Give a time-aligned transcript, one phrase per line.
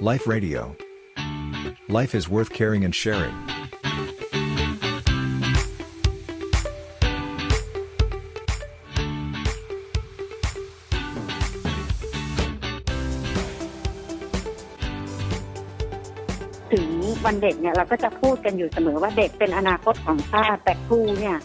[0.00, 0.76] Life Radio.
[1.88, 3.34] Life is worth caring and sharing.
[16.72, 16.86] ถึง
[17.26, 21.36] วันเด็กเนี่ยเราก็จะพูดกันอยู่เสมอว่าเด็กเป็นอนาคตของชาติแต่ครูเนี่ย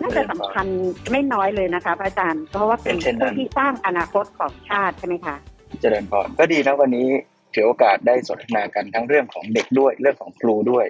[0.00, 0.66] น่าจะสำคัญ
[1.10, 5.36] ไม่น้อยเลยนะคะพระอาจารย์ เพราะว่าเป็นเป็นเช่นนั้นผู้ที่สร้างอนาคตของชาติใช่ไหมคะ
[5.80, 7.08] เจริญพรก็ดีนะวันนี้
[7.54, 10.86] ถือโอกาสได้สนทนากันทั้งเรื่องของเด็กด้วยเรื่องของครูด้วย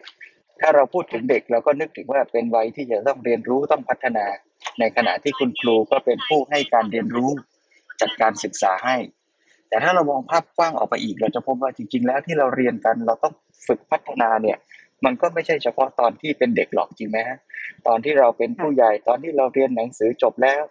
[0.60, 4.26] ถ้าเราพูดถึงเด็กเราก็นึกถึงว่าเป็นวัยที่จะต้องเรียนรู้ต้องพัฒนา
[4.78, 7.30] ในขณะที่คุณครูก็เป็นผู้ให้การเรียนรู้
[8.00, 8.96] จัดการศึกษาให้
[9.68, 13.34] แต่ถ้าเรามองภาพกว้างออกไปอีก เราจะพบว่าจริง ๆ แล้วที่เราเรียนกันเราต้อง
[13.66, 14.58] ฝึกพัฒนาเนี่ย
[15.04, 17.38] มันก็ไม่ใช่เฉพาะตอนที่เป็นเด็กหรอกจริงไหมฮะ
[17.86, 20.62] ตอนที่เราเป็นผู้ใหญ่ตอนที่เราเรียนหนังสือจบแล้ว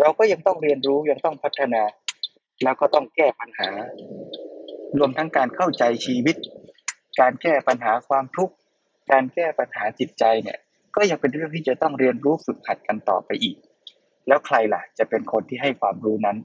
[0.00, 1.82] เราก็ยังต้องเรียนรู้ยังต้องพัฒนา
[2.64, 3.70] แล้วก็ต้องแก้ปัญหา
[4.98, 6.36] รวมทั้งการเข้าใจชีวิต
[7.20, 8.54] การแก้ปัญหาความทุกข์
[9.10, 10.58] การแก้ปัญหาจิตใจเนี่ย
[10.96, 13.56] ก็ยังเป็นเรื่องที่จะต้องเรียนรู้ฝึกหัดกันต่อไปอีก
[14.28, 16.38] แล้วใครล่ะ จะเป็นคนที่ให้ความรู้นั้น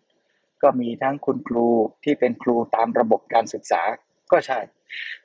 [0.64, 1.68] ก็มีทั้งคุณครู
[2.04, 3.82] ที่เป็นครูตามระบบการศึกษา
[4.32, 4.60] ก็ใช่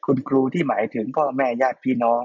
[0.06, 2.22] คุณครูที่หมายถึงพ่อแม่ญาติพี่น้อง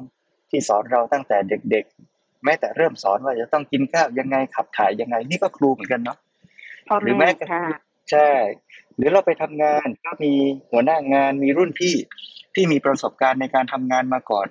[0.49, 6.17] ที่สอนเราตั้งแต่เด็กๆ แม้แต่เริ่มสอนว่าจะต้องกินข้าวยังไงขับถ่ายยังไง นี่ก็ครูเหมือนกันเนาะ
[7.01, 7.63] หรือแม้กระทั่ง
[8.11, 8.29] ใช่
[8.97, 10.33] หรือเราไปทำงานก็มี
[10.71, 11.95] หัวหน้างานมีรุ่นพี่
[12.55, 14.47] ที่มีประสบการณ์ในการทำงานมาก่อน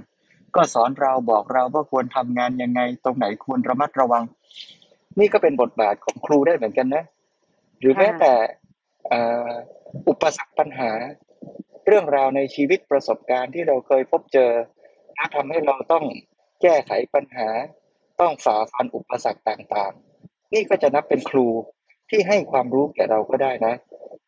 [0.54, 4.24] ก็สอนเราบอกเราว่าควรทำงานยังไง ตรงไหนควรระมัดระวัง
[5.18, 7.04] นี่ก็เป็นบทบาทของครูได้เหมือนกันนะ
[7.78, 8.32] หรือแม้แต่
[10.08, 10.90] อุปสรรคปัญหา
[11.86, 14.52] เรื่องราวในชีวิตประสบการณ์ที่เราเคยพบเจอ
[15.14, 16.04] และทำให้เราต้อง
[16.62, 17.48] แก้ไขปัญหา
[18.20, 21.46] ต้องฝ่าฟันอุปสรรคต่างๆ นี่ก็จะนับเป็นครู
[22.12, 23.74] ที่ให้ความรู้แก่เราก็ได้นะ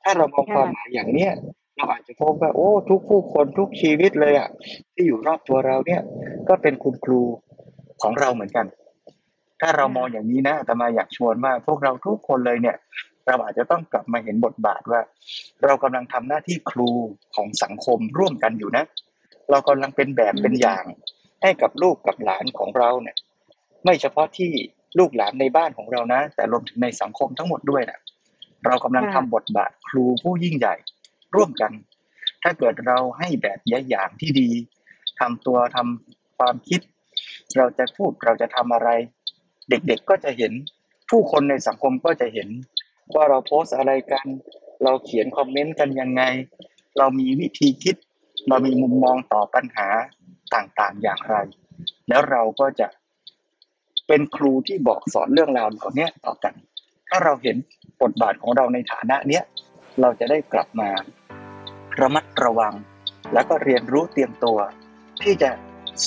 [0.02, 1.32] ถ้าเรามองความหมายอย่างเนี้ย
[1.76, 4.48] เราอาจจะพบว่าโอ้ ทุกผู้คนทุกชีวิตเลยอะ
[4.94, 6.02] ที่อยู่รอบตัวเราเนี่ย
[6.48, 7.20] ก็เป็นคุณครู
[8.02, 8.66] ของเราเหมือนกัน
[9.60, 12.76] ถ้าเรามองอย่างนี้นะแต่มาอยากชวนว่าพวกเราทุกคนเลยเนี่ย
[13.26, 15.00] เราอาจจะต้องกลับมาเห็นบทบาทว่า
[15.64, 16.90] เรากำลังทำหน้าที่ครู
[17.34, 18.84] ของสังคมร่วมกันอยู่นะ
[19.50, 20.84] เรากำลังเป็นแบบเป็นอย่าง
[21.42, 23.16] ให้กับลูกกับหลานของเราเนี่ย
[23.84, 24.52] ไม่เฉพาะที่
[24.98, 28.00] ลูกหลานในบ้านของเรานะ แต่รวมถึงในสังคมทั้งหมดด้วยนะ
[28.66, 30.74] เรากำลังทำบทบาทครูผู้ยิ่งใหญ่
[31.34, 31.72] ร่วมกัน
[32.42, 34.50] ถ้าเกิดเราให้แบบอย่างที่ดี
[35.20, 36.80] ทำตัวทำความคิด
[37.56, 38.88] เราจะพูดเราจะทำอะไร
[39.68, 40.52] เด็กๆก็จะเห็น
[41.10, 42.48] ผู้คนในสังคมก็จะเห็น
[43.14, 44.26] ว่าเราโพสต์อะไรกัน
[44.84, 46.22] เราเขียนคอมเมนต์กันยังไง
[46.98, 47.96] เรามีวิธีคิด
[48.48, 49.88] เรามีมุมมองต่อปัญหา
[50.54, 51.36] ต่างๆอย่างไร
[52.08, 52.86] แล้วเราก็จะ
[54.08, 56.54] เป็นครูที่บอกสอนเรื่องราวเหล่านี้ต่อกัน
[57.08, 57.56] ถ้าเราเห็น
[58.02, 59.42] บทบาทของเราในฐานะเนี้ย
[60.00, 60.90] เราจะได้กลับมา
[62.00, 62.74] ระมัดระวัง
[63.32, 64.58] แล้วก็เรียนรู้เตรียมตัว
[65.22, 65.50] ที่จะ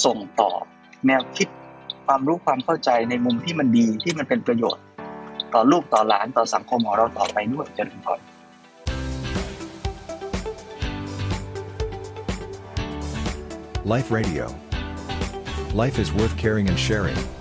[0.06, 0.52] ส่งต่อ
[1.08, 1.48] แนวคิด
[2.06, 4.84] ความรู้ความเข้าใจในมุมที่มันดีที่มันเป็นประโยชน์
[5.54, 8.20] ต่อลูกต่อหลานต่อสังคมของเราต่อไปด้วยเจริญพร
[13.94, 14.46] Life Radio.
[15.74, 17.37] Life is worth caring and sharing.